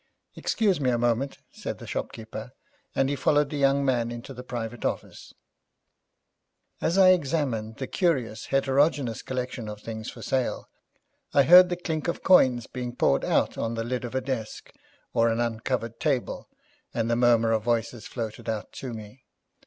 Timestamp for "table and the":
15.99-17.15